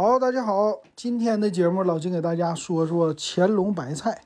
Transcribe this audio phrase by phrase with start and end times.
[0.00, 4.22] 好，大家好，今天的节目老金给大家说说乾隆白菜，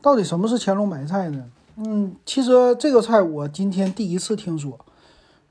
[0.00, 1.44] 到底什么是乾隆白菜呢？
[1.74, 4.78] 嗯，其实这个菜我今天第一次听说，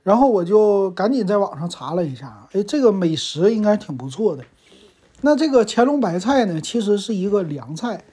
[0.04, 4.46] 然后我就赶紧在网上查了一下，哎，这个美食应该挺不错的。
[5.20, 8.06] 那这个乾隆白菜呢，其实是一个凉菜，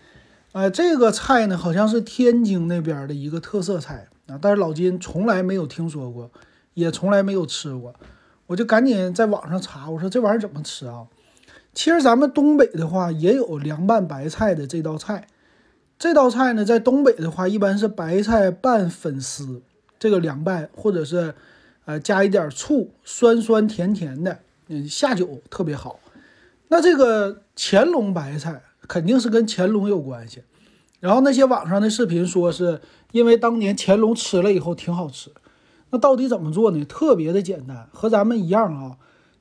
[0.51, 6.29] 呃，这个菜呢好像是天津那边的一个特色菜啊，但是老金从来没有听说过，
[6.75, 7.95] 也从来没有吃过，
[8.49, 11.07] 我就赶紧在网上查，我说这玩意儿怎么吃啊？
[11.79, 15.29] 其实咱们东北的话也有凉拌白菜的这道菜。
[15.97, 19.63] 这道菜呢，在东北的话，一般是白菜拌粉丝，
[19.97, 21.37] 这个凉拌，或者是，
[21.85, 26.01] 呃，加一点醋，酸酸甜甜的，嗯，下酒特别好。
[26.67, 30.43] 那这个乾隆白菜肯定是跟乾隆有关系。
[30.99, 32.81] 然后那些网上的视频说是
[33.13, 35.31] 因为当年乾隆吃了以后挺好吃。
[35.91, 36.85] 那到底怎么做呢？
[36.85, 38.97] 特别的简单，和咱们一样啊。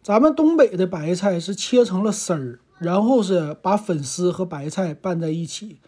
[0.07, 5.79] 咱们东北的白菜是切成了丝儿，然后是把粉丝和白菜拌在一起。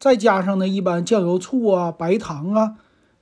[0.00, 2.76] 再加上呢，一般酱油、醋啊、白糖啊，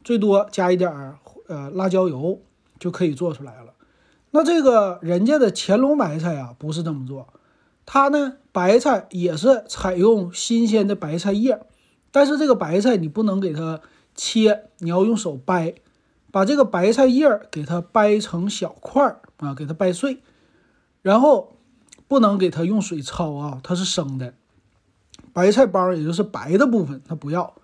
[0.05, 2.41] 最多加一点儿呃辣椒油
[2.79, 3.73] 就可以做出来了。
[4.31, 7.27] 那这个人家的乾隆白菜啊，不是这么做，
[7.85, 11.67] 它呢白菜也是采用新鲜的白菜叶，
[12.13, 13.81] 但是这个白菜你不能给它
[14.15, 15.75] 切，你要用手掰，
[16.31, 20.23] 把这个白菜叶给它掰成小块儿啊，给它掰碎，
[21.05, 21.59] 然后
[22.09, 24.33] 不能给它用水焯啊，它是生的。
[25.35, 27.55] 白菜帮也就是白的部分，它不要。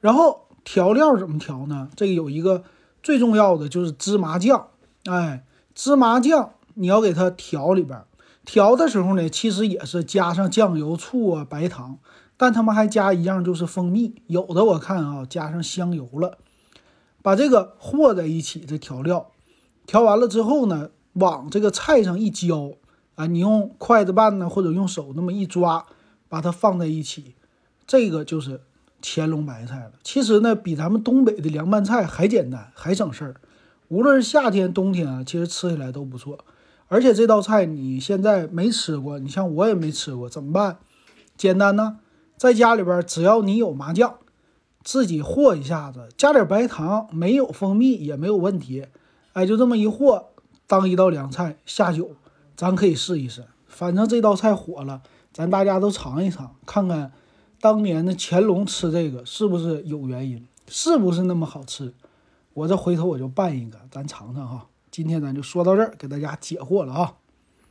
[0.00, 1.88] 然后调料怎么调呢？
[1.94, 2.64] 这个有一个
[3.00, 4.70] 最重要的就是芝麻酱。
[5.04, 8.02] 哎，芝麻酱你要给它调里边，
[8.44, 11.98] 调的时候呢，其实也是加上酱油、醋啊、白糖，
[12.36, 14.16] 但他们还加一样就是蜂蜜。
[14.26, 16.38] 有的我看啊，加上香油了，
[17.22, 18.64] 把这个和在一起。
[18.66, 19.30] 这调料
[19.86, 22.72] 调完了之后呢，往这个菜上一浇
[23.16, 25.84] 啊，你用筷子拌呢，或者用手那么一抓。
[26.26, 27.36] 把它放在一起，
[27.86, 28.60] 这个就是
[29.00, 29.92] 乾隆白菜了。
[30.02, 33.36] 其实呢，比咱们东北的凉拌菜还简单，还省事儿。
[33.86, 36.40] 无论是夏天、冬天啊，其实吃起来都不错。
[36.88, 40.78] 而且这道菜你现在没吃过，你像我也没吃过，怎么办？
[41.36, 41.98] 简单呢，
[42.36, 44.16] 在家里边，只要你有麻酱，
[44.82, 48.86] 自己和一下子，加点白糖，没有蜂蜜也没有问题。
[49.34, 50.30] 哎，就这么一和，
[50.66, 52.12] 当一道凉菜下酒，
[52.56, 53.44] 咱可以试一试。
[53.66, 55.02] 反正这道菜火了。
[55.32, 57.10] 咱大家都尝一尝，看看
[57.60, 61.92] 当年的乾隆吃这个是不是有原因，是不是那么好吃？
[62.52, 64.68] 我这回头我就拌一个，咱尝尝哈。
[64.92, 67.14] 今天咱就说到这儿，给大家解惑了啊。